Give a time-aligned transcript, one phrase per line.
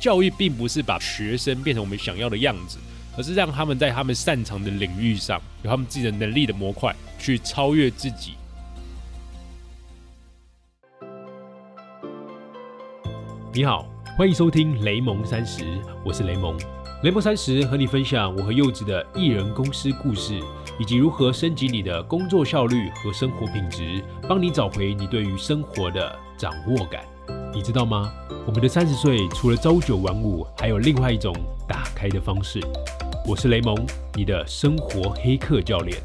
[0.00, 2.78] 教育并不是把学生变成我们想要的样子，
[3.16, 8.34] 而是让他们在他们擅长的领域上有他们自己的能力的模块去超越自己。
[13.52, 15.64] 你好，欢迎收听雷蒙三十，
[16.04, 16.56] 我是雷蒙。
[17.02, 20.40] 雷蒙三十和你分享我和柚子的艺人公司故事，
[20.78, 27.02] 以及如何升级你的工作效率和生活品质，帮你找回你对于生活的掌握感。
[27.54, 28.12] 你知道吗？
[28.46, 31.34] 我们的三十岁除了朝九晚五，还有另外一种
[31.66, 32.60] 打开的方式。
[33.26, 33.74] 我是雷蒙，
[34.14, 35.98] 你的生活黑客教练。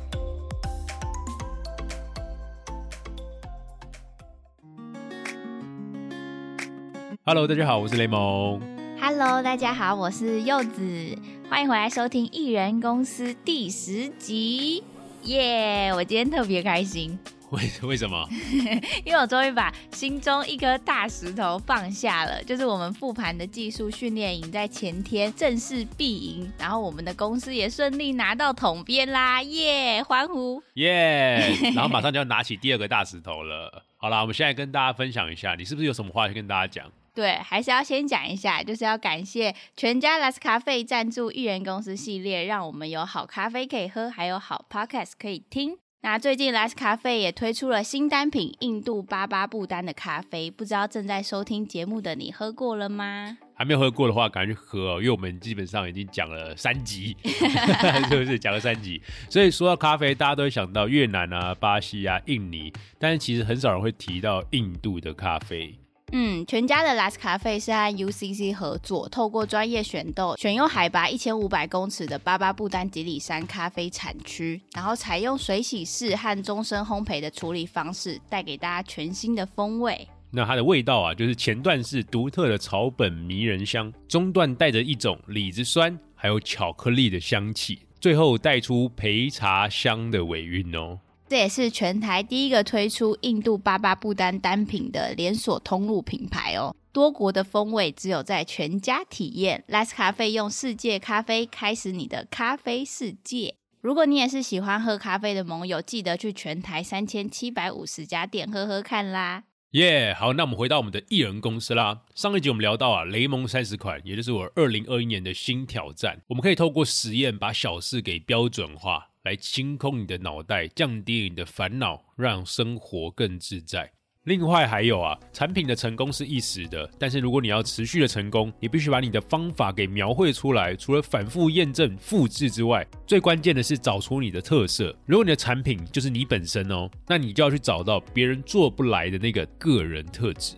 [7.25, 8.59] Hello，大家好，我是雷蒙。
[8.99, 11.17] Hello，大家好，我是柚子，
[11.49, 14.83] 欢迎回来收听艺人公司第十集。
[15.23, 17.19] 耶，我今天特别开心。
[17.53, 18.27] 为 为什么？
[19.05, 22.43] 因为我终于把心中一颗大石头放下了。
[22.43, 29.41] 就是我们复盘的技术训练营在前天正式闭营，然后我们的公司也顺利拿到统编啦！
[29.43, 30.61] 耶，欢呼！
[30.73, 31.55] 耶！
[31.75, 33.83] 然后马上就要拿起第二个大石头了。
[33.97, 36.91] 好啦，我们现在跟大家分享一下，你是不是有什么话要跟大家讲？
[37.15, 45.77] 对，还是要先讲一下，就是要感谢全家 Last 咖啡赞助艺人公司系列，让我们有好咖啡可以喝，还有好 Podcast 可以听。
[46.05, 53.37] 那最近 Last 咖啡也推出了新单品——印度巴巴布丹的咖啡，不知道正在收听节目的你喝过了吗？
[53.55, 59.01] 还没有喝过的话，赶快去喝哦，因为我们基本上已经讲了三集， 是不是讲了三集？
[59.29, 65.73] 所以说到咖啡，大家都会想到越南啊、巴西啊、印尼，但是其实很少人会提到印度的咖啡。
[66.15, 80.07] 嗯，全家的 Las 咖啡是和 UCC 合作，透过专业选豆，选用海拔一千五百公尺的巴巴布丹吉里山咖啡产区，然后采用水洗式和终身烘焙的处理方式，带给大家全新的风味。
[80.29, 90.99] 那它的味道啊，就是前段是独特的草本迷人香，中段带着一种李子酸，还有巧克力的香气，最后带出焙茶香的尾韵哦。
[91.27, 96.75] 这也是全台第一个推出印度巴巴布丹单品的连锁通路品牌哦。
[96.91, 99.63] 多国的风味只有在全家体验。
[99.67, 103.55] Last 咖啡用世界咖啡开始你的咖啡世界。
[103.81, 109.43] 如果你也是喜欢喝咖啡的盟友，记得去全台三千七百五十家店喝喝看啦。
[109.71, 112.01] 耶，好，那我们回到我们的艺人公司啦。
[112.13, 116.21] 上一集我们聊到啊，雷蒙三十款，也就是我二零二一年的新挑战。
[116.27, 119.09] 我们可以透过实验把小事给标准化。
[119.23, 123.89] 来清空你的脑袋，降低你的烦恼，让生活更自在。
[124.25, 130.75] 另外还有啊，产品的成功是一时的，但是如果你要持续的成功，你必须把你的方法给描绘出来。
[130.75, 134.93] 除了反复验证、复制之外，最关键的是找出你的特色。
[135.05, 140.55] 如果你的产品就是你本身哦，那你就要去找到别人做不来的那个个人特质。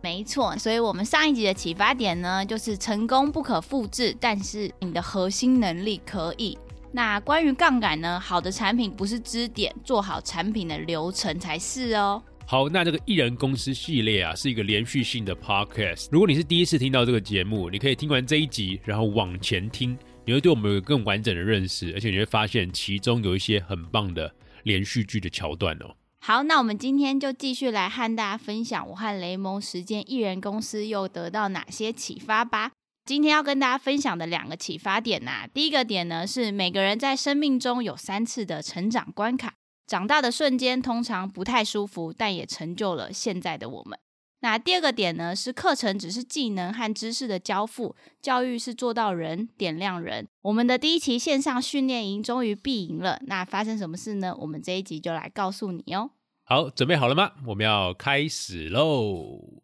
[0.00, 6.56] 没错，所以我们上一集的启发点呢，就是成功不可复制，但是你的核心能力可以。
[6.96, 8.20] 那关于杠杆呢？
[8.20, 12.22] 好的产品不是支点，做好产品的流程才是哦。
[12.46, 16.06] 好，那这个艺人公司系列啊，是一个连续性的 podcast。
[16.12, 24.32] 如果你是第一次听到这个节目，你可以听完这一集，然后往前听，你会对我们有更完整的认识，而且你会发现其中有一些很棒的
[24.62, 25.96] 连续剧的桥段哦。
[26.20, 32.70] 好，那我们今天就继续来和大家分享我和雷蒙时间艺人公司又得到哪些启发吧。
[33.04, 39.52] 今天要跟大家分享的两个启发点呐，第一个点呢是每个人在生命中有三次的成长关卡，
[39.86, 43.98] 长大的瞬间通常不太舒服，但也成就了现在的我们。
[44.40, 50.26] 那第二个点呢是课程只是技能和知识的交付，教育是做到人，点亮人。
[50.40, 54.34] 我们的第一期线上训练营终于闭营了，那发生什么事呢？
[54.38, 56.12] 我们这一集就来告诉你哦。
[56.44, 57.32] 好，准备好了吗？
[57.48, 59.63] 我们要开始喽。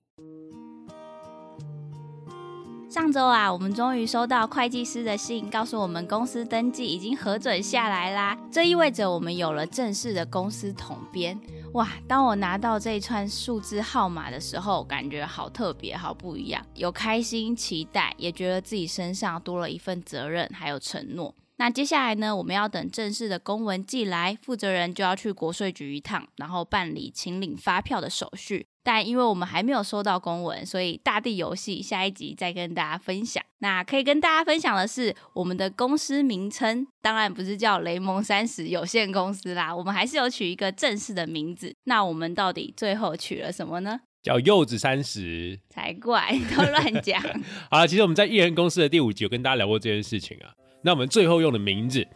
[2.91, 8.37] 上周啊，我们终于收到会计师的信，告诉我们公司登记已经核准下来啦。
[8.51, 11.41] 这意味着我们有了正式的公司统编。
[11.75, 11.89] 哇！
[12.09, 21.33] 当我拿到这一串数字号码的时候，感觉好特别，好不一样，有开心、期待，也觉得自己身上多了一份责任，还有承诺。
[21.59, 28.67] 那接下来呢，我们要等正式的公文寄来，负责人就要去国税局一趟，然后办理请领发票的手续。
[28.83, 33.43] 但因为我们还没有收到公文，所以大地游戏下一集再跟大家分享。
[33.59, 41.75] 那可以跟大家分享的是，我们的公司名称当然不是叫雷蒙三十有限公司啦，我们还是有取一个正式的名字。
[41.85, 44.01] 那我们到底最后取了什么呢？
[44.23, 47.21] 叫柚子三十才怪，都乱讲。
[47.71, 50.53] 好了，其实我们在艺人公司的第五集有跟大家聊过这件事情啊。
[50.83, 52.07] 那我们最后用的名字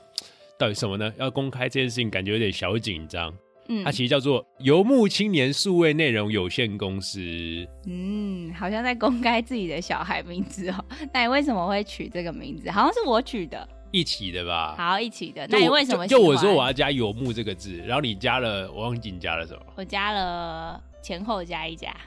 [0.58, 1.12] 到底什么呢？
[1.19, 3.34] 要公开这件事情，感觉有点小紧张。
[3.69, 7.19] 嗯它其实叫做游牧青年数位内容有限公司。
[7.87, 10.84] 嗯，好像在公开自己的小孩名字哦。
[11.12, 12.70] 那你为什么会取这个名字？
[12.70, 14.75] 好像是我取的，一起的吧？
[14.76, 15.46] 好一起的。
[15.49, 21.94] 那你为什么就就我说我要加游牧这个字，然后你加了，我忘记你加了什么，我加了前后加一加。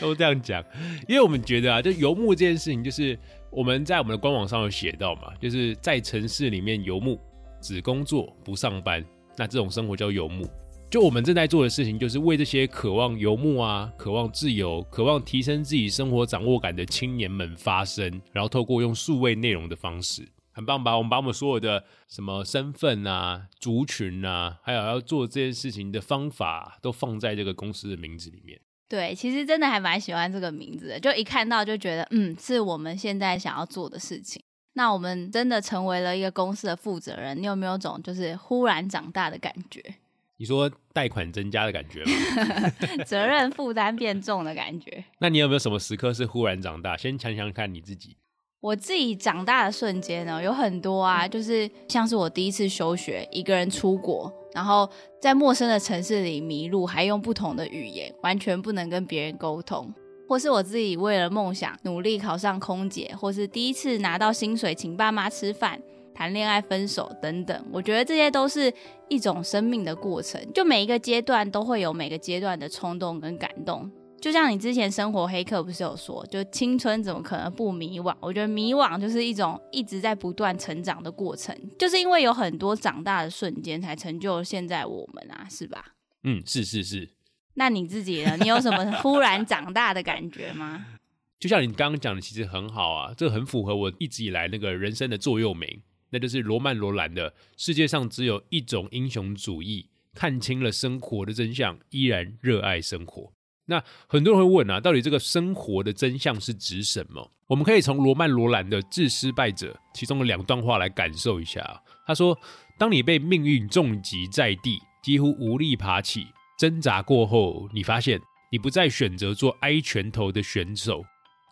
[0.00, 0.64] 都这样讲，
[1.06, 3.18] 因为我们觉得啊，就游牧这件事情，就是
[3.50, 7.20] 我们在我们的官网上有写到嘛，就是在城市里面游牧，
[7.60, 9.04] 只工作不上班，
[9.36, 10.48] 那这种生活叫游牧。
[10.90, 20.96] 就我们正在做的事情，就是为这些渴望游牧啊、渴望自由、渴望提升自己生活掌握感的青年们发声，然后透过用数位内容的方式，很棒吧？
[20.96, 28.60] 我们把我们所有的什么身份啊、族群啊，还有要做这件事情的方法，都放在这个公司的名字里面。
[28.88, 34.42] 对，其实真的还蛮喜欢这个名字的，就一看到就觉得，嗯，是我们现在想要做的事情。
[34.74, 39.82] 那我们真的成为了一个公司的负责人，你有没有种就是忽然长大的感觉，
[40.38, 42.70] 你说贷款增加的感觉吗？
[43.04, 45.04] 责任负担变重的感觉？
[45.18, 46.96] 那你有没有什么时刻是忽然长大？
[46.96, 48.16] 先想想看你自己。
[48.60, 54.86] 我自己长大的瞬间呢，有很多啊，就是像是我第一次休学，一个人出国，然后
[55.18, 59.90] 在陌生的城市里迷路，还用不同的语言，完全不能跟别人沟通。
[60.30, 65.82] 或是我自己为了梦想努力考上空姐，或是第一次拿到薪水请爸妈吃饭、
[66.14, 68.72] 谈恋爱、分手等等，我觉得这些都是
[69.08, 70.40] 一种生命的过程。
[70.54, 73.90] 就每一个阶段都会有每个阶段的冲动跟感动。
[74.20, 78.14] 就像你之前生活黑客不是有说，就青春怎么可能不迷惘？
[78.20, 85.84] 我觉得迷惘就是一种一直在不断成长的过程，就是因为有很多长大的瞬间，才成就现在我们啊，是吧？
[86.22, 87.10] 嗯，是是是，
[87.54, 88.36] 那你自己呢？
[88.40, 90.86] 你有什么忽然长大的感觉吗？
[91.40, 95.80] 就像你刚刚讲的，其实很好啊，这很符合我一直以来那个人生的座右铭，
[96.10, 103.32] 那就是罗曼·罗兰的“世界上只有一种英雄主义，看清了生活的真相，依然热爱生活”。
[103.66, 107.30] 那很多人会问啊，到底这个生活的真相是指什么？
[107.46, 111.82] 我们可以从罗曼·罗兰的《致失败者》其中的两段话来感受一下。
[112.06, 112.36] 他说
[112.78, 116.26] ：“当你被命运重击在地，几乎无力爬起，
[116.60, 118.20] 挣扎过后，你发现
[118.52, 121.02] 你不再选择做挨拳头的选手。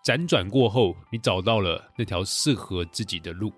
[0.04, 3.50] 辗转过后，你找到了那条适合自己的路。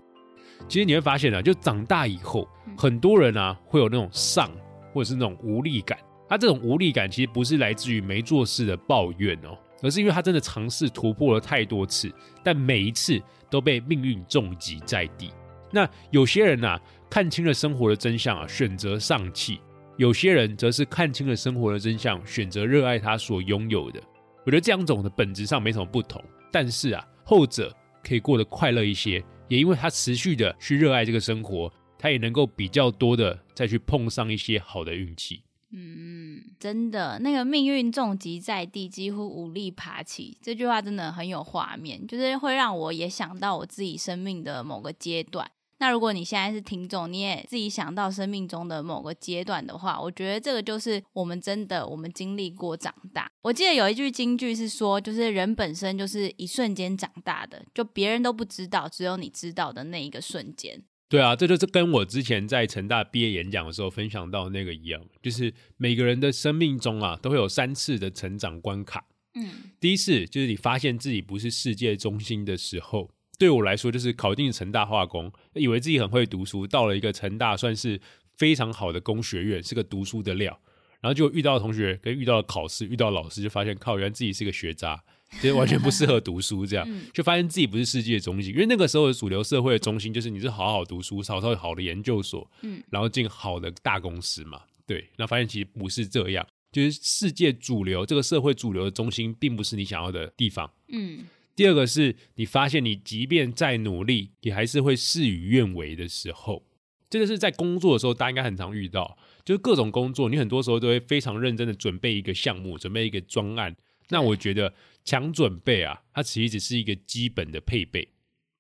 [0.69, 2.49] 其实你会发现啊，就长大以后，
[2.79, 4.49] 很多人啊会有那种丧
[4.93, 5.99] 或者是那种无力感。
[6.29, 12.15] 他这种无力感其实不是来自于没做事的抱怨哦，而是因为他真的尝试突破了太多次，
[12.45, 13.21] 但每一次
[13.51, 15.33] 都被命运重击在地。
[15.73, 16.81] 那有些人啊，
[17.11, 19.57] 看清了生活的真相啊，选择丧气；
[20.01, 24.03] 有些人则是看清了生活的真相，选择热爱他所拥有的。
[24.47, 27.71] 我觉得这两种的本质上没什么不同，但是啊，后者
[28.03, 35.43] 可以过得快乐一些，也因为他持续的去热爱这个生活，他也能够比较多的再去碰上一些好的运气。
[35.71, 40.39] 嗯，真的，那个命运重击在地，几乎无力爬起。
[40.41, 45.51] 这句话真的很有画面，就是会让我也想到我自己生命的某个阶段。
[45.81, 53.29] 那如果你现在是听众，你也自己想到生命中的某个阶段的话，我觉得这个就是我们真的我们经历过长大。
[53.41, 60.83] 我记得有一句金句是说，就是人本身就是一瞬间长大的，就别人都不知道，只有你知道的那一个瞬间。
[61.09, 69.07] 对啊，这就是跟我之前在成大毕业演讲的时候分享到那个一样，就是每个人的生命中啊，都会有三次的成长关卡。
[69.35, 69.49] 嗯
[69.81, 73.11] 第一次就是你发现自己不是世界中心的时候，
[73.41, 77.99] 对我来说就是考进成大化工，以为自己很会读书，到了一个成大算是
[78.37, 80.61] 非常好的工学院，是个读书的料，
[81.01, 85.03] 然后就遇到同学跟遇到了考试，遇到老师，就发现靠，原来自己是个学渣。
[85.41, 100.69] 就是完全不适合读书，这样嗯就发现自己不是世界中心，因为那个时候的主流社会的中心就是你是好好读书，考上好的研究所，嗯然后进好的大公司嘛，对，那发现其实不是这样，就是世界主流这个社会主流的中心，并不是你想要的地方。
[100.89, 101.21] 嗯
[101.57, 106.65] 第二个是你发现你即便再努力，也还是会事与愿违的时候，
[107.09, 113.77] 这个是在工作的时候，大家应该很常遇到，就是各种工作，你很多时候都会非常认真的准备一个项目，准备一个专案。
[114.09, 118.09] 那我觉得强准备啊，它其实只是一个基本的配备，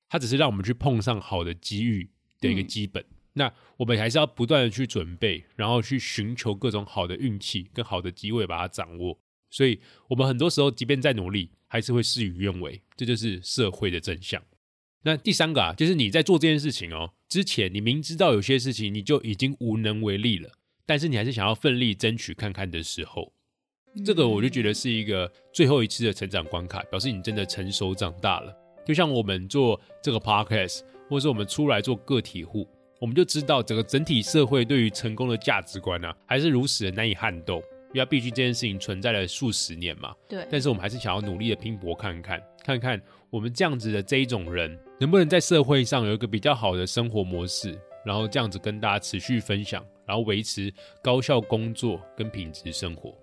[0.08, 3.04] 它只是让我们去碰上好的机遇的一个基本。
[3.32, 9.18] 那我们还是要不断的去准备，然后去寻求各种好的运气跟好的机会，把它掌握。
[9.48, 14.42] 所以，我们很多时候即便再努力，还是会事与愿违，这就是社会的真相。
[15.04, 20.50] 那第三个啊，就是你在做这件事情哦之前，你明知道有些事情你就已经无能为力了，
[20.84, 23.32] 但是你还是想要奋力争取看看的时候，
[24.04, 28.52] 这个我就觉得是一个最后一次的成长关卡，表示你真的成熟长大了。
[28.84, 32.68] 就像我们做这个 podcast，或者是我们出来做个体户，
[33.00, 37.62] 我们就知道整个整体社会对于成功的价值观呢，还是如此的难以撼动。
[37.92, 40.46] 因为毕竟这件事情存在了数十年嘛，对。
[40.50, 53.14] 但是我们还是想要努力的拼搏看看，看看我们这样子的这一种人，能不能在社会上有一个比较好的生活模式，然后这样子跟大家持续分享，然后维持高效工作跟品质生活。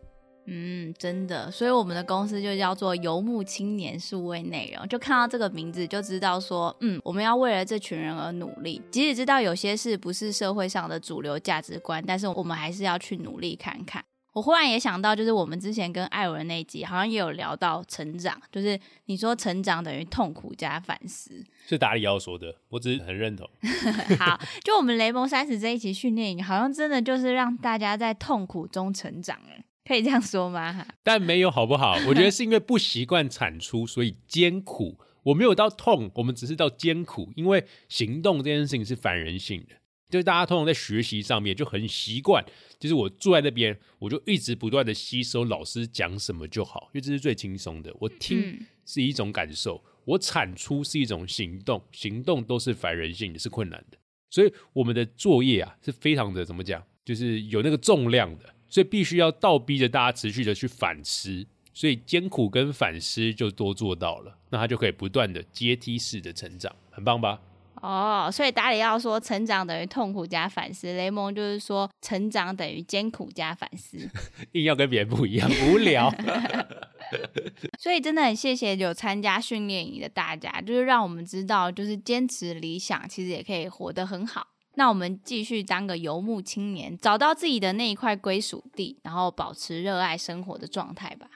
[0.49, 8.81] 嗯，真的，所以我们的公司就叫做游牧青年数位内容，就看到这个名字就知道说，嗯，我们要为了这群人而努力。
[8.89, 14.01] 即使知道有些事不是社会上的主流价值观，但是我们还是要去努力看看。
[14.37, 23.49] 我忽然也想到，就是我们之前跟艾文那一集好像也有聊到成长，就是你说成长等于痛苦加反思，是达里奥说的，我只是很认同。
[24.19, 29.39] 好，就我们雷蒙三十这一期训练营，好像真的就是让大家在痛苦中成长，
[29.83, 30.85] 可以这样说吗？
[31.01, 31.95] 但没有好不好？
[32.07, 34.99] 我觉得是因为不习惯产出，所以艰苦。
[35.23, 39.75] 我没有到痛，我们只是到艰苦，因为行动这件事情是反人性的。
[40.09, 42.43] 就是大家通常在学习上面就很习惯，
[42.79, 47.93] 就是我坐在那边，我就一直不断的吸收老师讲什么就好，因为这是最轻松的。
[47.99, 53.97] 我听是一种感受，我产出是一种行动，行动都是反人性的，是困难的。
[54.29, 67.41] 所以我们的作业啊是非常的怎么讲，就是有那个重量的，所以必须要倒逼着大家持续的去反思，所以艰苦跟反思就都做到了，那他就可以不断的阶梯式的成长，很棒吧？
[67.87, 73.97] 哦，所以达里奥说成长等于痛苦加反思，雷蒙就是说成长等于艰苦加反思，
[74.51, 76.13] 硬要跟别人不一样，无聊。
[77.79, 84.47] 所以真的很谢谢有参加训练营的大家，就是让我们知道，就是坚持理想，其实也可以活得很好。
[84.73, 91.27] 那我们继续当个游牧青年，找到自己的那一块归属地，然后保持热爱生活的状态吧。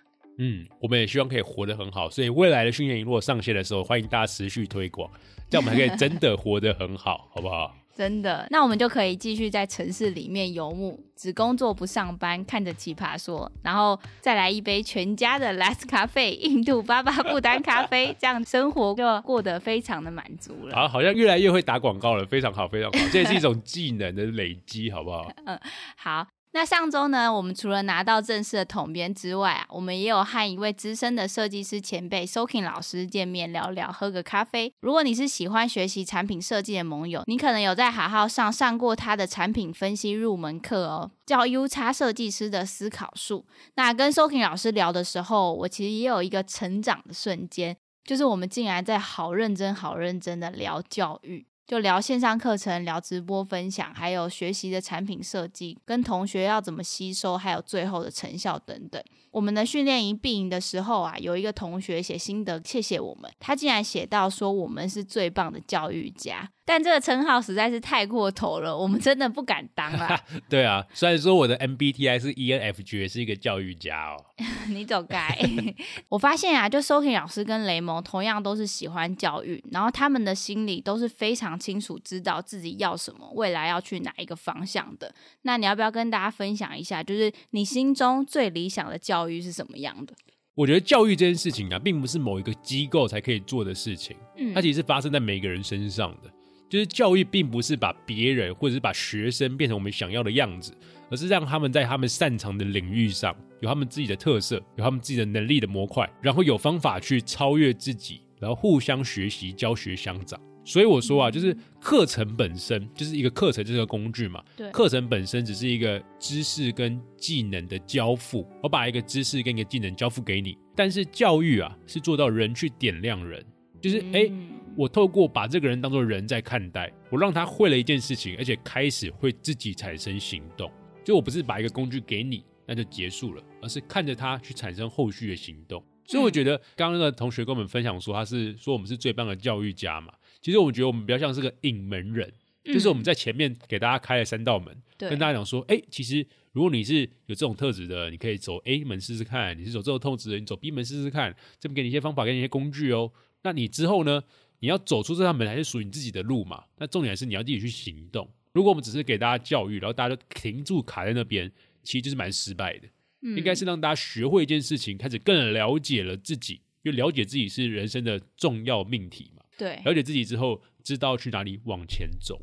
[0.43, 5.07] 嗯，我们也希望可以活得很好，所以未来的训练营如果上线的时候，欢迎大家持续推广。
[5.47, 7.75] 这样我们还可以真的活得很好，好不好？
[7.93, 20.75] 真的，那我们就可以继续在城市里面游牧，只工作不上班，看着奇葩说，然后再来一杯全家的 Last 咖啡，印度巴巴布丹咖啡，这样生活就过得非常的满足了。
[20.75, 25.31] 好，好像越来越会打广告了，非常好，非常好，这也是一种技能的累积，好不好？
[25.45, 25.59] 嗯，
[25.97, 26.25] 好。
[26.53, 34.73] 那上周呢，我们除了拿到正式的统编之外啊，我们也有和一位资深的设计师前辈 Soking 老师见面聊聊，喝个咖啡。
[34.81, 43.45] 如果你是喜欢学习产品设计的盟友，你可能有在好好上上过他的产品分析入门课哦，叫 U 叉设计师的思考术。
[43.75, 51.45] 那跟 Soking 老师聊的时候，我其实也有一个成长的瞬间，就是我们竟然在好认真、好认真的聊教育。
[51.71, 59.01] 就聊线上课程，聊直播分享，还有学习的产品设计，跟同学要怎么吸收，还有最后的成效等等。
[59.31, 63.31] 我们的训练营闭营的时候啊，有一个同学写心得，谢谢我们。
[63.39, 70.19] 他竟然写到说我们是最棒的教育家，但这个称号实在是太过头了，我们真的不敢当啊。
[70.49, 74.25] 对啊，虽然说我的 MBTI 是 ENFJ，是一个教育家哦。
[74.67, 75.37] 你走开！
[76.09, 85.13] 我发现啊，就 Soking 老师跟雷蒙同样都是喜欢教育，然后他们的心里都是非常清楚知道自己要什么，未来要去哪一个方向的。
[85.43, 90.15] 那你要不要跟大家分享一下，就是你心中最理想的教育是什么样的？
[90.55, 96.31] 我觉得教育这件事情啊，并不是某一个机构才可以做的事情，嗯，它其实是发生在每个人身上的。
[96.69, 100.73] 就是教育并不是把别人或者是把学生变成我们想要的样子，
[101.09, 110.39] 而是让他们在他们擅长的领域上有他们自己的特色，有他们自己的能力的模块，然后有方法去超越自己，然后互相学习，教学相长。
[110.63, 114.43] 所以我说啊，就是课程本身就是一个课程，就是个工具嘛。
[114.55, 120.57] 对，课程本身只是一个知识跟技能的交付，我把一个知识跟一个技能交付给你。
[120.75, 123.45] 但是教育啊，是做到人去点亮人，
[123.81, 124.31] 就是哎。
[124.77, 130.71] 我透过把这个人当做人在看待，我让他会了一件事情，而且开始会自己产生行动。
[131.03, 135.83] 就我不是把一个工具给你，那就结束了，而是看着他去产生后续的行动。
[136.05, 140.13] 所以我觉得刚刚那个同学跟我们分享说，他是说我们是最棒的教育家嘛。
[140.41, 142.31] 其实我们觉得我们比较像是个引门人，
[142.63, 151.35] 就是我们在前面给大家开了三道门，跟大家讲说，哎，其实如果你是有这种特质的，你可以走 A 门试试看；你是走这种特质的，你走 B 门试试看。
[151.59, 153.11] 这边给你一些方法，给你一些工具哦。
[153.43, 154.23] 那你之后呢？
[154.63, 156.63] 你要走出这扇门，还是属于你自己的路嘛？
[156.77, 158.29] 那重点是你要自己去行动。
[158.53, 162.87] 如果我们只是给大家教育，然后大家就停住卡在那边，其实就是蛮失败的。
[163.21, 169.40] 应该是让大家学会一件事情，开始更了解了自己，因为了解自己是人生的重要命题嘛。
[169.57, 172.41] 对，了解自己之后，知道去哪里往前走。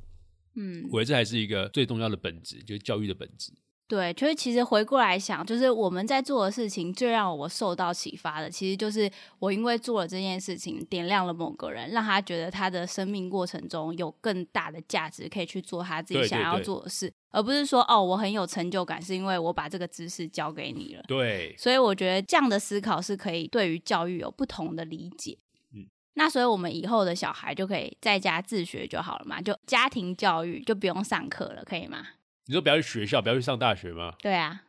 [0.54, 3.52] 嗯，我觉得这还是一个最重要的本质，就是教育的本质。
[3.86, 21.02] 对，就是其实回过来想，就是我们在做的事情，最让我受到启发的，其实就是我因为做了这件事情，点亮了某个人，让他觉得他的生命过程中有更大的价值，可以去做他自己想要做的事，而不是说哦，我很有成就感，是因为我把这个知识交给你了。
[21.08, 25.38] 对，所以我觉得这样的思考是可以对于教育有不同的理解。
[26.18, 32.08] 嗯那所以我们以后的小孩就可以在家自学就好了嘛，就家庭教育就不用上课了，可以吗？
[32.46, 34.14] 你说不要去学校，不要去上大学吗？
[34.20, 34.62] 对啊，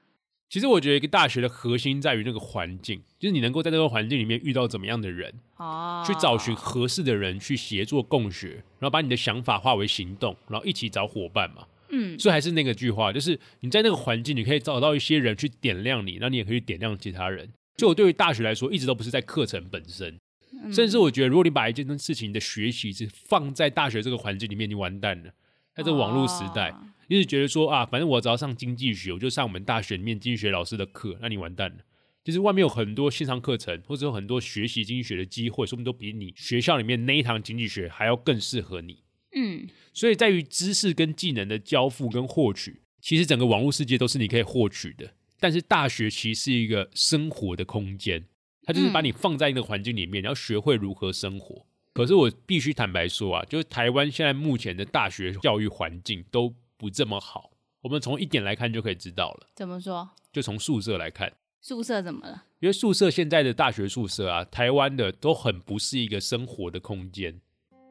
[0.48, 11.66] 其实我觉得一个大学的核心在于那个环境，就是你能够在那个环境里面遇到怎么样的人，哦，去找寻合适的人去协作共学，然后把你的想法化为行动，然后一起找伙伴嘛。
[11.92, 17.52] 嗯所以还是那个句话，就是你在那个环境，你可以找到一些人去点亮你，那你也可以点亮其他人。
[17.78, 20.20] 就我对于大学来说，一直都不是在课程本身，
[20.52, 25.32] 嗯甚至我觉得，如果你把一件事情的学习是放在大学这个环境里面，你完蛋了。
[25.76, 31.78] 在这个网络时代，哦一直觉得说啊，反正我只要上经济学，我就上我们大学里面经济学老师的课，那你完蛋了。
[32.24, 39.04] 就是外面有很多线上课程，或者有很多学习经济学的机会，说不定都比你学校里面那一堂经济学还要更适合你。
[39.34, 45.14] 嗯所以在于知识跟技能的交付跟获取，其实整个网络世界都是你可以获取的。
[45.40, 48.26] 但是大学其实是一个生活的空间，
[48.70, 51.66] 它就是把你放在那个环境里面，你要学会如何生活。
[51.92, 57.50] 可是我必须坦白说啊，就是台湾现在目前的大学教育环境都不这么好。
[57.82, 60.08] 我们从一点来看就可以知道了，怎么说？
[60.32, 62.44] 就从宿舍来看，宿舍怎么了？
[62.60, 67.42] 因为宿舍现在的大学宿舍啊，台湾的都很不是一个生活的空间。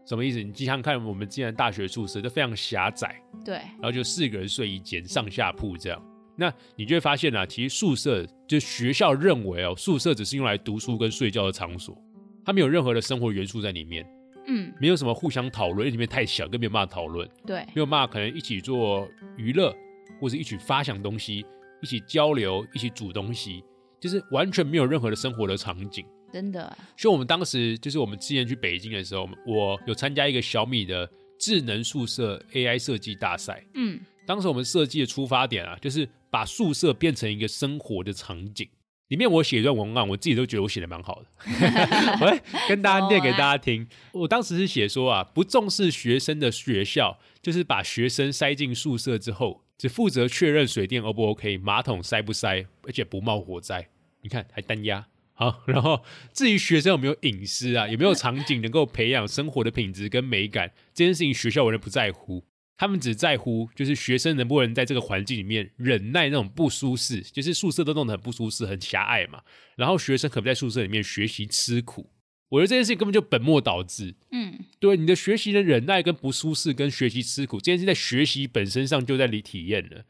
[0.07, 0.41] 什么意思？
[0.41, 6.01] 你经常看，我们之前的大学宿舍都非常狭窄，对，然后就四个人睡一间，上下铺这样。
[6.41, 12.01] 那你就会发现啊，其实宿舍就学校认为哦，宿舍只是用来读书跟睡觉的场所，
[12.45, 14.07] 它没有任何的生活元素在里面，
[14.47, 14.73] 嗯。
[14.81, 19.75] 没有什么互相讨论，因为里面太小，更没有办法讨论，对，没有办法可能一起做娱乐，
[20.21, 21.45] 或者一起发想东西，
[21.83, 23.65] 一起交流，一起煮东西，
[24.01, 26.07] 就是完全没有任何的生活的场景。
[26.33, 33.65] 真的，所以我们当时就是我们之前去北京的时候，我有参加一个小米的智能宿舍 AI 设计大赛。
[33.75, 33.99] 嗯。
[34.27, 38.69] 当时我们设计的出发点啊，就是把宿舍变成一个生活的场景。
[39.09, 41.29] 里面我写一段文案，我自己都觉得我写的蛮好的，
[42.21, 43.89] 我会 跟大家念给大家听。
[44.13, 53.89] 我当时是写说啊，不重视学生的学校，就是把学生塞进宿舍之后，只负责确认水电 O 不 OK，马桶塞不塞，而且不冒火灾。
[54.21, 55.07] 你看还单压。
[55.33, 56.03] 好，然后
[56.35, 62.45] 至于学生有没有隐私啊，有没有场景能够培养生活的品质跟美感，这件事情学校完全不在乎。
[62.79, 69.43] 他们只在乎就是学生能不能在这个环境里面忍耐那种不舒适，就是宿舍都弄得很不舒适、很狭隘嘛。
[69.75, 72.09] 然后学生可不可以在宿舍里面学习吃苦？
[72.51, 74.15] 我觉得这件事情根本就本末倒置。
[74.31, 80.05] 嗯对你的学习的忍耐跟不舒适跟学习吃苦，这件事在学习本身上就在里体验了。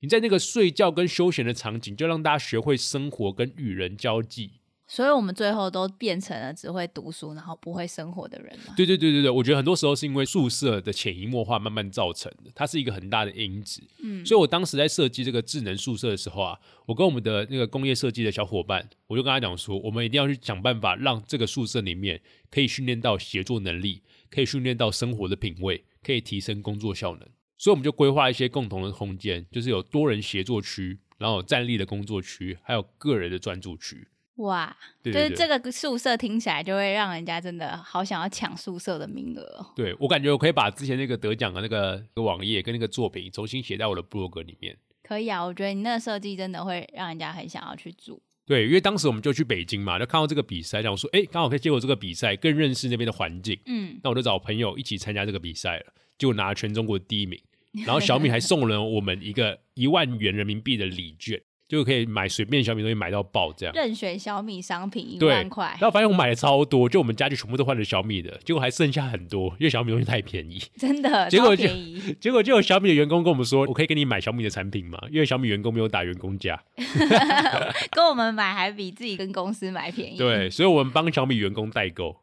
[0.00, 4.60] 你在那个睡觉跟休闲的场景，就让大家学会生活跟与人交际。
[4.86, 8.74] 所以我们最后都变成了只会读书然后不会生活的人了。
[8.76, 13.82] 对对对对对，我觉得很多时候是因为宿舍的潜移默化慢慢造成的，它是一个很大的因子。
[14.02, 22.20] 嗯所以我当时在设计这个智能宿舍的时候啊，我跟我们的那个工业设计的小伙伴，我就跟他讲说，我们一定要去想办法让这个宿舍里面
[22.50, 27.26] 可以训练到协作能力，可以训练到生活的品味，可以提升工作效能。
[27.56, 34.06] 所以我们就规划一些共同的空间，就是有多人协作区，然后有站立的工作区，还有个人的专注区。
[34.36, 39.66] 哇，对对对就是这个宿舍听起来就会让人家真的好想要抢宿舍的名额哦。
[39.76, 44.76] 对我感觉我可以把之前那个得奖的那个网页跟那个作品重新写在我的 blog 里面。
[45.02, 48.20] 可以啊，我觉得你那个设计真的会让人家很想要去住。
[48.46, 53.58] 对，因为当时我们就去北京嘛，就看到这个比赛，然后我说，哎，刚好可以借我这个比赛，更认识那边的环境。
[53.66, 57.40] 嗯，那我就找朋友一起参加这个比赛了，就拿了全中国第一名。
[57.86, 61.40] 然后小米还 送了我们一个一万元人民币的礼券，
[61.74, 63.74] 就可以买随便小米东西买到爆这样。
[63.74, 70.62] 任选小米商品一对万块然，后发现我买了超多，就我们家就全部都换了小米的，结果还剩下很多，因为小米东西太便宜。
[70.78, 71.64] 真的结果就。
[72.20, 74.98] 结果就有小米的员工跟我们说，我可以给你买小米的产品吗？
[75.10, 76.62] 因为小米员工没有打员工价。
[77.90, 80.16] 跟我们买还比自己跟公司买便宜。
[80.16, 82.16] 对，所以我们帮小米员工代购，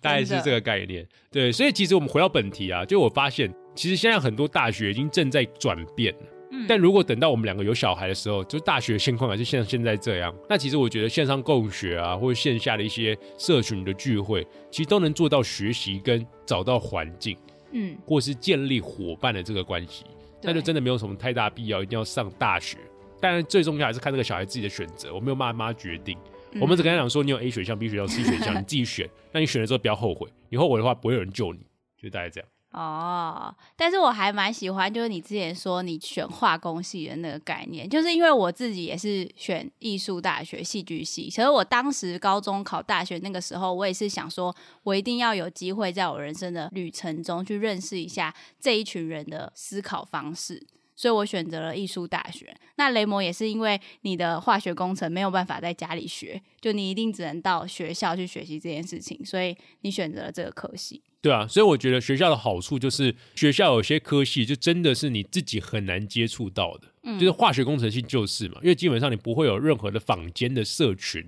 [0.00, 1.06] 大概是这个概念。
[1.30, 6.37] 对，所以其实我们回到本题啊，就我发现，其实现在很多大学已经正在转变了。
[6.58, 17.36] 嗯但如果等到我们两个有小孩的时候，就大学现况还是像现在这样，那其实我觉得线上共学啊，或者线下的一些社群的聚会，其实都能做到学习跟找到环境，
[17.72, 20.04] 嗯，或是建立伙伴的这个关系，
[20.42, 22.76] 那就真的没有什么太大必要一定要上大学。
[23.20, 26.16] 当然，最重要还是看这个小孩自己的选择，我没有妈妈决定。
[26.52, 29.06] 嗯我们只跟他讲说，你有 A 选项、B 选项、C 选项，你自己选。
[29.32, 31.60] 那你选了之后不要后悔，你后悔的话不会有人救你，
[32.00, 32.48] 就大概这样。
[32.78, 50.64] 哦，但是我还蛮喜欢，就是你之前说你选化工系的那个概念，就是因为我自己也是选艺术大学戏剧系，其实我当时高中考大学那个时候，我也是想说，我一定要有机会在我人生的旅程中去认识一下这一群人的思考方式。
[50.94, 52.56] 所以我选择了艺术大学。
[52.76, 61.02] 那雷蒙也是因为你的化学工程没有办法在家里学，就你一定只能到学校去学习这件事情，所以你选择了这个科系。
[61.20, 71.24] 对啊，所以我觉得学校的好处就是学校有些科系就真的是你自己很难接触到的，就是化学工程系就是嘛，因为基本上你不会有任何的坊间的社群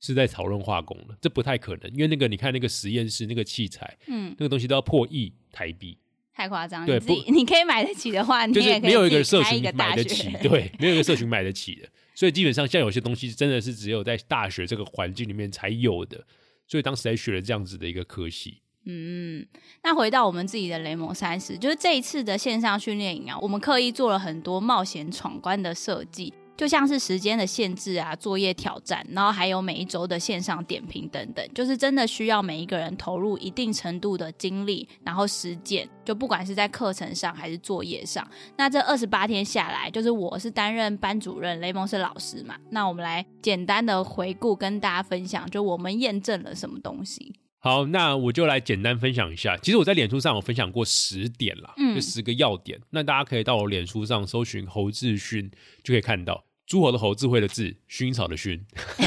[0.00, 5.98] 是在讨论化工的，这不太可能，因为那个你看那个实验室那个器材，嗯，那个东西都要破亿台币。
[6.32, 16.26] 太夸张，对，不，你可以买得起的话， 就是没有一个社群买得起， 对，没有一个社群买得起的，所以基本上像有些东西真的是只有在大学这个环境里面才有的，
[16.66, 18.62] 所以当时才学了这样子的一个科系。
[18.84, 19.46] 嗯，
[19.82, 26.32] 那回到我们自己的雷蒙三十，就是这一次的线上训练营啊，我们刻意做了很多冒险闯关的设计。
[26.56, 35.88] 就像是时间的限制啊，作业挑战，然后还有每一周的线上点评等等，就是真的需要每一个人投入一定程度的精力，然后实践。
[36.04, 38.24] 就不管是在课程上还是作业上，
[38.56, 42.54] 那这二十八天下来，就是我是担任班主任，雷蒙是老师嘛。
[42.70, 47.34] 那我们来简单的回顾，跟大家分享，就我们验证了什么东西。
[47.64, 49.56] 好，那我就来简单分享一下。
[49.56, 52.78] 其实我在脸书上有分享过十点啦，嗯就十个要点。
[52.90, 55.50] 那大家可以到我脸书上搜寻侯志勋，
[55.82, 58.60] 就可以看到诸侯的侯，智慧的智，薰衣草的薰，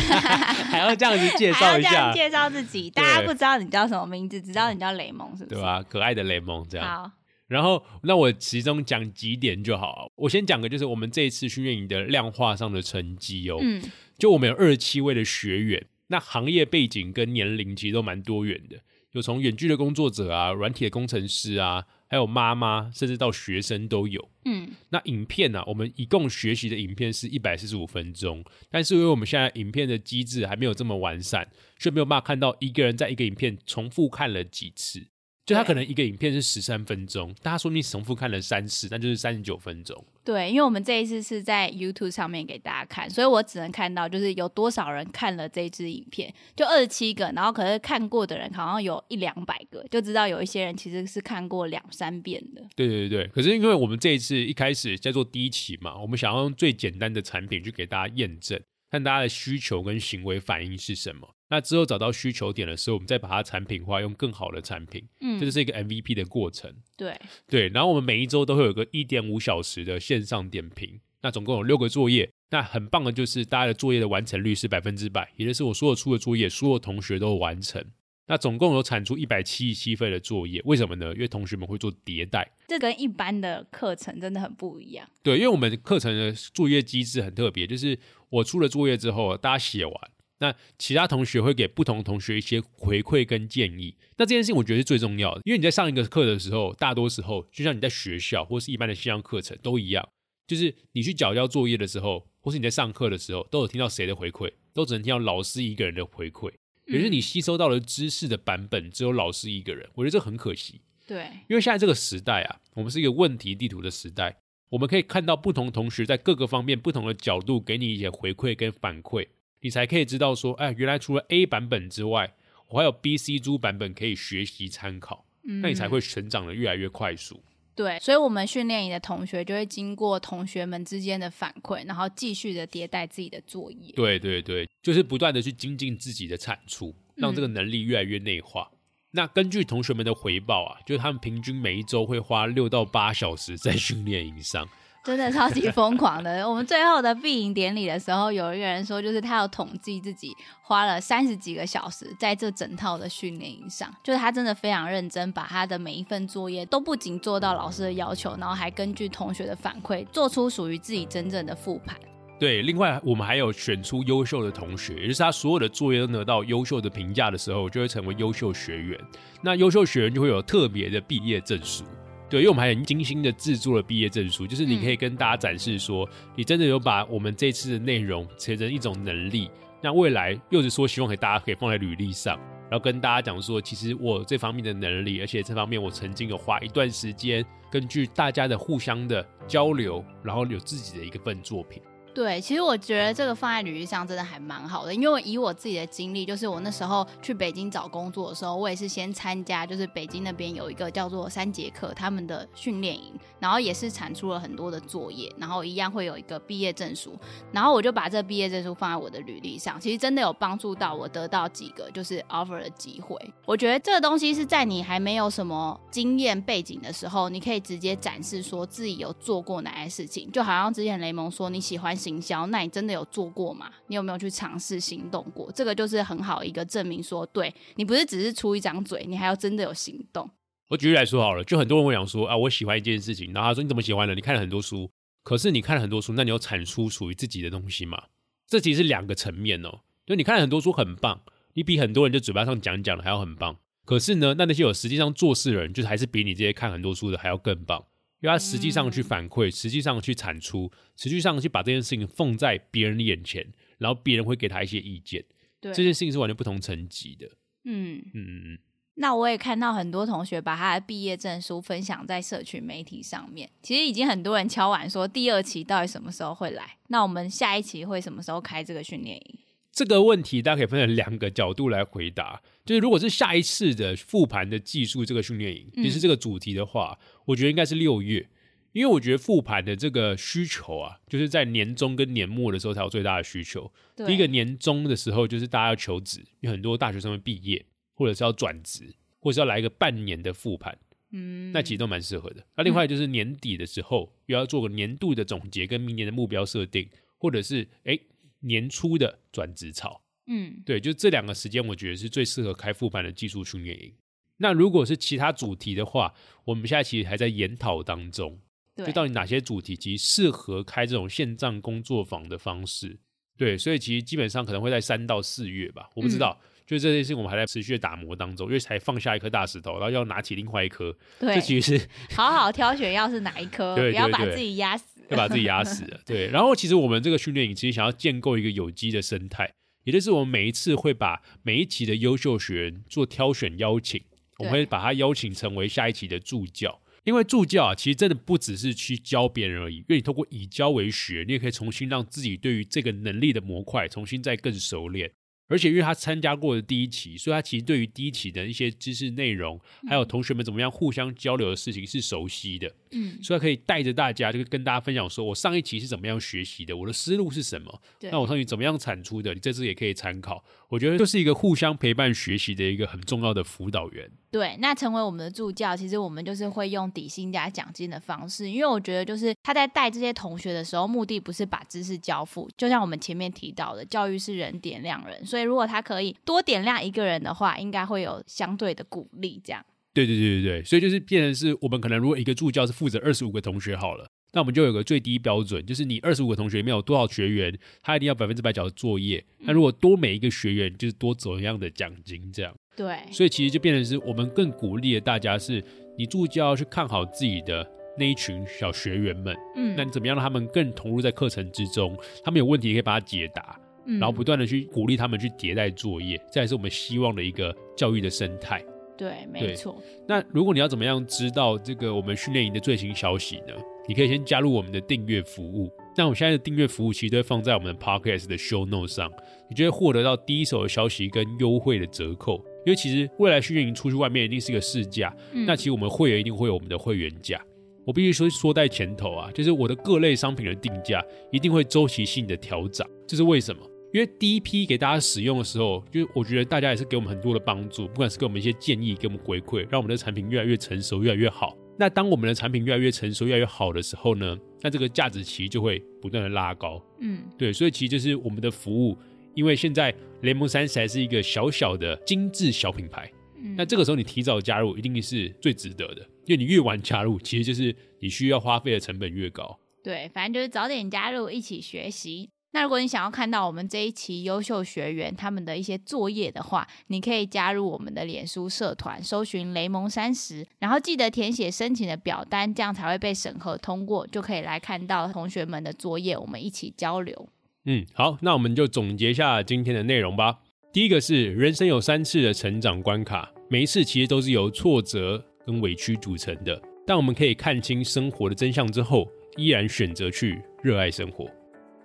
[0.72, 2.90] 还要这样子介绍一下，介绍自己。
[2.90, 5.56] 大家不知道你叫什么名字，只知道你叫雷蒙，是不是？
[5.56, 5.84] 对吧？
[5.84, 6.88] 可爱的雷蒙这样。
[6.88, 7.12] 好，
[7.46, 10.12] 然后那我其中讲几点就好。
[10.16, 13.60] 我先讲个，就是我们这一次训练营的量化上的成绩哦。
[13.62, 13.84] 嗯，
[14.18, 15.86] 就我们有二十七位的学员。
[16.08, 18.78] 那行业背景跟年龄其实都蛮多元的，
[19.12, 24.30] 有从远距的工作者啊，软体的工程师啊，还有妈妈，甚至到学生都有。
[24.46, 35.08] 嗯，那影片呢，我们一共学习的影片是一百四十五分钟，但是因为我们现在影片的机制还没有这么完善，所以没有办法看到一个人在一个影片重复看了几次。
[35.48, 40.04] 就他可能一个影片是十三分钟，大家说你重复看了三次，那就是三十九分钟。
[40.26, 52.62] 对，因为我们这一次是在 YouTube 上面给大家看，所以我只能看到就是有多少人看了这支影片，就二十七个，然后可是看过的人好像有一两百个，就知道有一些人其实是看过两三遍的。
[52.76, 61.36] 对对对，可是因为我们这一次一开始在做第一期嘛，我们想要用最简单的产品去给大家验证，看大家的需求跟行为反应是什么。
[61.50, 65.08] 那之后找到需求点的时候，我们再把它产品化，用更好的产品。
[65.22, 66.74] 嗯，这就是一个 MVP 的过程。
[66.98, 71.00] 对对，然后我们每一周都会有个一点五小时的线上点评。
[71.22, 72.30] 那总共有六个作业。
[72.50, 77.84] 那很棒的就是大家的作业的完成率是百分之百，也就是我所有出的作业，所有同学都完成。
[78.28, 80.62] 那总共有产出一百七十七份的作业。
[80.66, 81.14] 为什么呢？
[81.14, 82.52] 因为同学们会做迭代。
[82.68, 85.10] 这跟一般的课程真的很不一样。
[85.24, 87.98] 对，因为我们课程的作业机制很特别，就是
[88.30, 89.96] 我出了作业之后，大家写完。
[90.40, 100.08] 那其他同学会给不同同学一些回馈跟建议，那这件事情我觉得是最重要的，因为你在上一个课的时候，大多时候就像你在学校或是一般的线上课程都一样，
[100.46, 106.52] 就是你去缴交作业的时候，或是你在上课的时候，都有听到谁的回馈，都只能听到老师一个人的回馈，
[106.88, 110.82] 也就是你吸收到了知识的版本只有老师一个人，我觉得这很可惜。
[111.06, 114.38] 对，因为现在这个时代啊，我们是一个问题地图的时代，
[114.70, 119.28] 我们可以看到不同同学在各个方面不同的角度给你一些回馈跟反馈。
[119.62, 122.36] 你才可以知道说，哎，原来除了 A 版本之外，
[122.70, 125.26] 我还有 B、C、D 版本可以学习参考，
[125.62, 127.42] 那你才会成长的越来越快速。
[127.78, 133.94] 对，所以，我们训练营的同学就会经过同学们之间的反馈，然后继续的迭代自己的作业。
[133.96, 138.68] 对对对，就是不断的去精进自己的产出，让这个能力越来越内化。
[139.12, 144.68] 那根据同学们的回报啊，就是他们平均每一周会花六到八小时在训练营上。
[145.08, 146.46] 真的超级疯狂的。
[146.48, 161.96] 我们最后的闭营典礼的时候，有一个人说，就是他有统计自己花了三十几个小时在这整套的训练营上，就是他真的非常认真，把他的每一份作业都不仅做到老师的要求，然后还根据同学的反馈做出属于自己真正的复盘。
[162.38, 169.00] 对，另外我们还有选出优秀的同学，也就是他所有的作业都得到优秀的评价的时候，就会成为优秀学员。
[169.42, 171.86] 那优秀学员就会有特别的毕业证书。
[172.30, 179.50] 对，因为我们还很精心的制作了毕业证书，就是你可以跟大家展示说，你真的有把我们这次的内容成成一种能力，
[179.82, 182.38] 那未来又是说希望给大家可以放在履历上，
[182.70, 191.82] 然后跟大家讲说，其实我这方面的能力，而且这方面我曾经有花一段时间，根据大家的互相的交流，然后有自己的一个份作品。
[192.18, 207.16] 对，其实我觉得这个放在履历上真的还蛮好的，因为以我自己的经历，就是我那时候去北京找工作的时候，我也是先参加，就是北京那边有一个叫做三节课他们的训练营，然后也是产出了很多的作业，然后一样会有一个毕业证书，
[207.52, 213.16] 然后我就把这毕业证书放在我的履历上，其实真的有帮助到我得到几个就是 offer 的机会。
[213.46, 221.96] 我觉得这个东西是在你还没有什么经验背景的时候，你可以直接展示说自己有做过哪些事情，就好像之前雷蒙说你喜欢。
[222.08, 223.70] 行销，那你真的有做过吗？
[223.88, 225.52] 你有没有去尝试行动过？
[225.52, 230.30] 这个就是很好一个证明，说对你不是只是出一张嘴，你还要真的有行动。
[230.70, 234.16] 我举例来说好了，就很多人会讲说啊，我喜欢一件事情，然后他说你怎么喜欢呢？
[234.16, 234.90] 你看了很多书，
[235.24, 238.04] 可是你看了很多书，那你有产出属于自己的东西吗？
[238.48, 239.82] 这其实是两个层面哦。
[240.06, 241.22] 就你看了很多书很棒，
[241.54, 247.86] 你比很多人就嘴巴上讲讲的还要很棒，可是呢，那那些有实际上做事的人，就是还是比你这些看很多书的还要更棒。
[248.20, 253.46] 因为他实际上去反馈，实际上去产出，实际上去把这件事情放在别人的眼前，
[253.78, 255.24] 然后别人会给他一些意见。
[255.60, 257.28] 对，这件事情是完全不同层级的。
[257.66, 258.60] 嗯嗯嗯嗯。
[258.96, 266.78] 那我也看到很多同学把他的毕业证书分享在社群媒体上面，其实已经很多人敲碗说第二期到底什么时候会来？
[266.88, 269.40] 那我们下一期会什么时候开这个训练营？
[269.78, 272.42] 这个问题大家可以分成两个角度来回答。
[272.66, 278.28] 就是如果是下一次的复盘的技术这个训练营，其实这个主题的话，我觉得应该是六月，
[278.72, 283.72] 因为我觉得复盘的这个需求啊，就是在年终跟年末的时候才有最大的需求。
[283.98, 287.64] 第一个年终的时候，就是大家要求职，有很多大学生会毕业，
[287.94, 290.76] 或者是要转职，或者是要来一个半年的复盘，
[291.12, 292.44] 嗯，那其实都蛮适合的。
[292.56, 298.00] 那另外就是年底的时候，又要做个年度的总结跟明年的目标设定，或者是哎。
[298.42, 303.94] 年初的转职潮，嗯，对，就这两个时间，我觉得是最适合开复盘的技术训练营。
[304.38, 306.14] 那如果是其他主题的话，
[306.46, 308.40] 我们现在其实还在研讨当中，
[308.76, 313.00] 就到底哪些主题其实适合开这种线上工作坊的方式。
[313.36, 316.40] 对，所以其实基本上可能会在三到四月吧，我不知道。
[316.68, 320.94] 就这件事情，我们还在持续的打磨当中，因为才放下一颗大石头，然后要拿起另外一颗。
[321.18, 325.02] 对，这其实是 好好挑选，要是哪一颗，不要把自己压死。
[325.10, 326.28] 要把自己压死了，对。
[326.28, 329.50] 然后其实我们这个训练营其实想要建构一个有机的生态，
[329.86, 334.04] 也就是我们每一次会把每一期的优秀学员做挑选邀请，
[334.40, 336.82] 我们会把他邀请成为下一期的助教。
[337.06, 345.10] 因为助教啊，其实真的不只是去教别人而已，因为你通过以教为学，你也可以重新让自己对于这个能力的模块重新再更熟练。
[345.48, 352.72] 而且因为他参加过的第一期，所以他其实对于第一期的一些知识内容，还有同学们怎么样互相交流的事情是熟悉的。
[352.92, 357.82] 嗯，所以他可以带着大家，就是跟大家分享说，我上一期是怎么样学习的，我的思路是什么。
[358.04, 360.44] 那我上期怎么样产出的，你这次也可以参考。
[360.70, 364.10] 我觉得就是一个互相陪伴学习的一个很重要的辅导员。
[364.30, 379.42] 对，那成为我们的助教，其实我们就是会用底薪加奖金的方式，因为我觉得就是他在带这些同学的时候，目的不是把知识交付，就像我们前面提到的，教育是人点亮人，所以如果他可以多点亮一个人的话，应该会有相对的鼓励。
[379.44, 379.66] 这样。
[379.94, 389.26] 对对对对对，所以就是变成是我们可能如果一个助教是负责二十五个同学好了，那我们就有个最低标准，就是你二十五个同学里面有多少学员，他一定要百分之百交作业。
[389.40, 392.54] 那如果多每一个学员，就是多怎样的奖金这样。
[392.76, 395.64] 对，所以其实就变成是我们更鼓励的大家是，
[395.98, 401.98] 你助教要去看好自己的那一群小学员们，嗯，那你怎么样让他们更投入在课程之中？
[402.24, 408.64] 他们有问题可以把它解答，然后不断的去鼓励他们去迭代作业，这也是我们希望的一个教育的生态。
[408.98, 409.82] 对，没错。
[410.08, 413.54] 那如果你要怎么样知道这个我们训练营的最新消息呢？
[413.88, 415.72] 你可以先加入我们的订阅服务。
[415.96, 419.10] 那我们现在的订阅服务其实都会放在我们的 podcast 的 show note 上，
[419.50, 422.44] 你就会获得到第一手的消息跟优惠的折扣。
[422.66, 427.40] 因为其实未来训练营出去外面一定是一个市价，那其实我们会员一定会有我们的会员价。
[427.86, 432.86] 我必须说说在前头啊，就是我的各类商品的定价一定会周期性的调整。
[433.08, 433.62] 这是为什么？
[433.98, 441.58] 因为第一批给大家使用的时候，就我觉得大家也是给我们很多的帮助，不管是给我们一些建议，给我们回馈，让我们的产品越来越成熟，越来越好。
[441.80, 446.80] 那当我们的产品越来越成熟、越来越好的时候呢，那这个价值其实就会不断的拉高。
[447.00, 448.96] 嗯，对，所以其实就是我们的服务，
[449.34, 459.60] 因为现在联盟三十还是一个小小的精致小品牌，嗯那这个时候你提早加入一定是最值得的，因为你越晚加入，其实就是你需要花费的成本越高。
[459.84, 462.30] 对，反正就是早点加入，一起学习。
[462.58, 477.30] 那如果你想要看到我们这一期优秀学员他们的一些作业的话，你可以加入我们的脸书社团，搜寻雷蒙三十，然后记得填写申请的表单，这样才会被审核通过，就可以来看到同学们的作业，我们一起交流。
[477.66, 480.40] 嗯，好，那我们就总结一下今天的内容吧。
[480.74, 491.30] 第一个是人生有三次的成长关卡，每一次其实都是由挫折跟委屈组成的，但我们可以看清生活的真相之后，依然选择去热爱生活。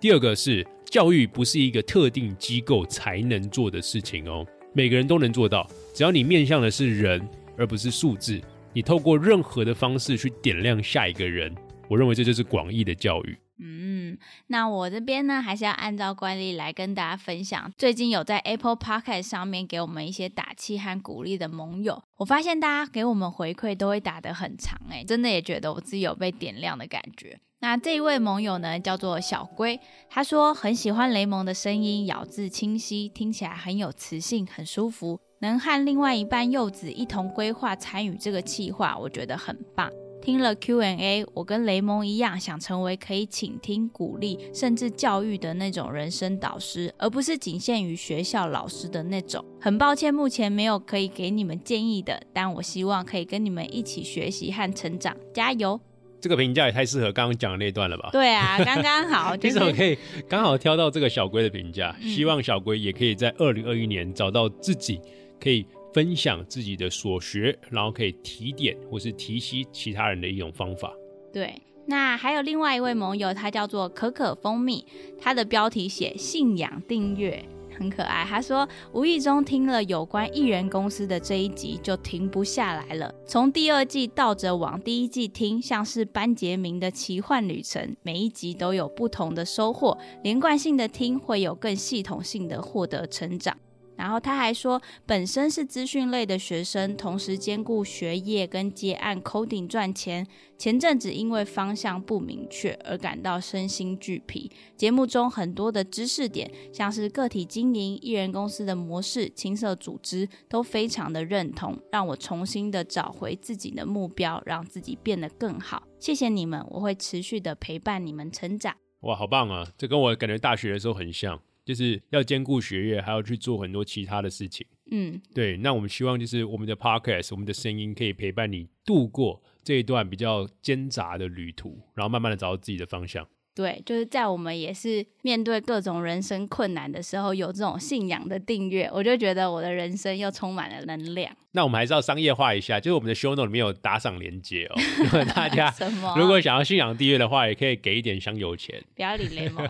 [0.03, 8.37] 第二个是教育不是一个特定机构才能做的事情哦，每个人都能做到，只要你面向的是人，而不是数字，
[8.73, 11.55] 你透过任何的方式去点亮下一个人，
[11.87, 13.37] 我认为这就是广义的教育。
[13.59, 17.71] 嗯，那我这边呢，还是要按照惯例来跟大家分享。
[17.77, 27.39] 最近有在 Apple Podcast 上面给我们一些打气和鼓励的盟友，我发现大家给我们回馈都会打得很长，哎，真的也觉得我自己有被点亮的感觉。
[27.59, 35.21] 那这一位盟友呢，叫做小龟，他说很喜欢雷蒙的声音，咬字清晰，听起来很有磁性，很舒服。
[35.39, 39.89] 能和另外一半柚子一同规划参与这个计划，我觉得很棒。
[40.23, 49.43] 听了 Q&A，我跟雷蒙一样，想成为可以倾听、鼓励，甚至教育的那种人生导师，而不是仅限于学校老师的那种。
[49.59, 55.77] 很抱歉，目前没有可以给你们建议的，但我希望可以跟你们一起学习和成长，加油！
[56.21, 58.07] 这个评价也太适合刚刚讲的那段了吧？
[58.13, 59.97] 对啊，刚刚好， 你怎么可以
[60.29, 61.93] 刚好挑到这个小龟的评价？
[62.01, 65.01] 希望小龟也可以在二零二一年找到自己
[65.37, 65.65] 可以。
[65.93, 70.93] 分享自己的所学，然后可以提点或是提携其他人的一种方法。
[71.31, 74.85] 对，那还有另外一位盟友，他叫做可可蜂蜜，
[75.19, 77.43] 他的标题写信仰订阅，
[77.77, 78.23] 很可爱。
[78.23, 83.13] 他说无意中听了有关艺人公司的这一集，就停不下来了。
[83.27, 89.97] 从第二季倒着往第一季听，像是班杰明的奇幻旅程，每一集都有不同的收获。
[90.23, 93.57] 连贯性的听，会有更系统性的获得成长。
[93.95, 100.27] 然后他还说，本身是资讯类的学生，同时兼顾学业跟接案 coding 赚钱。
[100.57, 104.49] 前阵子因为方向不明确而感到身心俱疲。
[104.77, 115.83] 节目中很多的知识点，像是个体经营、艺人公司的模式、青色组织，都非常的认同，让我重新的找回自己的目标，让自己变得更好。
[115.99, 118.73] 谢谢你们，我会持续的陪伴你们成长。
[119.01, 119.67] 哇，好棒啊！
[119.77, 121.41] 这跟我感觉大学的时候很像。
[121.65, 124.65] 就是要兼顾学业，还要去做很多其他的事情。
[124.91, 125.57] 嗯，对。
[125.57, 133.27] 那我们希望就是我们的 podcast，我们的声音可以陪伴你度过这一段比较艰杂的旅途，然后慢慢的找到自己的方向。
[133.55, 141.31] 对，就是在我们也是面对各种人生困难的时候，有这种信仰的订阅，我就觉得我的人生又充满了能量。
[141.51, 145.71] 那我们还是要商业化一下，就是我们的 show note 里面有打赏连接哦， 大家
[146.17, 148.83] 如果想要信仰订阅的话，也可以给一点香油钱。
[148.95, 149.67] 不要理雷蒙。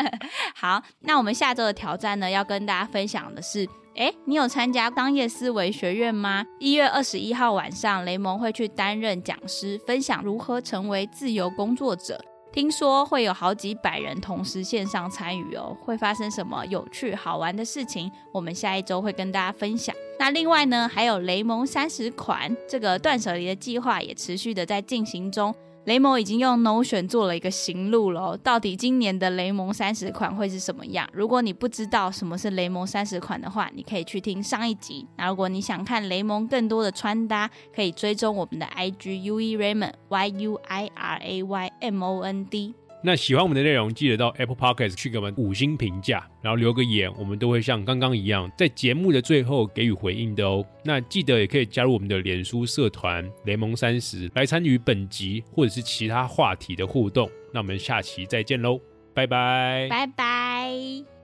[0.56, 6.46] 好，那我们下周的挑战呢，要跟大家分享的是，哎，你有参加商业思维学院吗？
[6.58, 12.18] 一月二十一号晚上，雷蒙会去担任讲师，分享如何成为自由工作者。
[12.58, 18.10] 听说会有好几百人同时线上参与哦，会发生什么有趣好玩的事情？
[18.32, 19.94] 我们下一周会跟大家分享。
[20.18, 25.54] 那另外呢，还有雷蒙三十款这个断舍离的计划也持续的在进行中。
[25.88, 31.08] 雷蒙已经用 Notion 做了一个行路了，到底今年的雷蒙三十款会是什么样？
[31.14, 35.06] 如果你不知道什么是雷蒙三十款的话，你可以去听上一集。
[35.16, 42.74] 那如果你想看雷蒙更多的穿搭，可以追踪我们的 IG U E Raymond Y U I R A Y M O N D。
[43.02, 50.66] 那喜欢我们的内容，记得到 Apple Podcast 去给我们五星评价，然后留个言，我们都会像刚刚一样，在节目的最后给予回应的哦。
[50.84, 57.30] 那记得也可以加入我们的脸书社团雷蒙三十，来参与本集或者是其他话题的互动。
[57.52, 58.80] 那我们下期再见喽，
[59.14, 61.17] 拜拜，拜拜。